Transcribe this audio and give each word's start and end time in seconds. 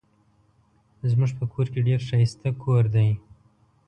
زمونږ 1.11 1.31
په 1.39 1.45
کور 1.53 1.67
کې 1.73 1.85
ډير 1.87 2.01
ښايسته 2.09 2.49
کوور 2.61 2.85
دي 2.95 3.09